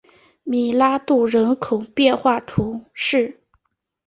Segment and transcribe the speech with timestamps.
[0.43, 3.39] 米拉杜人口变化图示